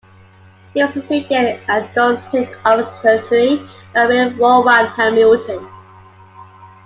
He 0.73 0.81
was 0.83 0.95
succeeded 0.95 1.59
at 1.67 1.93
Dunsink 1.93 2.49
Observatory 2.65 3.57
by 3.93 4.05
William 4.05 4.35
Rowan 4.39 4.87
Hamilton. 4.87 5.67